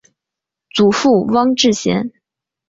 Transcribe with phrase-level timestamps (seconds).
[0.71, 2.11] 祖父汪志贤。